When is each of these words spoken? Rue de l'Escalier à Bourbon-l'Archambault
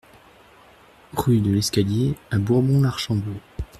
Rue 1.13 1.41
de 1.41 1.51
l'Escalier 1.51 2.15
à 2.31 2.39
Bourbon-l'Archambault 2.39 3.39